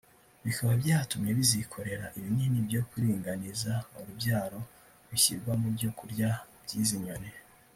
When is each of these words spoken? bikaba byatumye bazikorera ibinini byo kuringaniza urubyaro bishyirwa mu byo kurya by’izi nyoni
bikaba 0.45 0.71
byatumye 0.81 1.29
bazikorera 1.37 2.05
ibinini 2.17 2.59
byo 2.67 2.81
kuringaniza 2.89 3.73
urubyaro 3.99 4.59
bishyirwa 5.09 5.51
mu 5.61 5.67
byo 5.75 5.89
kurya 5.97 6.29
by’izi 6.63 6.97
nyoni 7.05 7.31